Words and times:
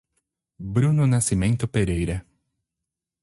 Bruno 0.57 1.05
Nascimento 1.05 1.67
Pereira 1.67 2.25